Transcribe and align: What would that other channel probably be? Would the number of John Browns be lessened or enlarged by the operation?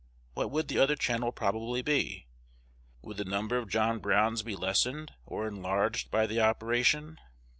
What 0.33 0.49
would 0.49 0.67
that 0.69 0.81
other 0.81 0.95
channel 0.95 1.31
probably 1.31 1.83
be? 1.83 2.25
Would 3.03 3.17
the 3.17 3.23
number 3.23 3.59
of 3.59 3.69
John 3.69 3.99
Browns 3.99 4.41
be 4.41 4.55
lessened 4.55 5.13
or 5.27 5.47
enlarged 5.47 6.09
by 6.09 6.25
the 6.25 6.41
operation? 6.41 7.19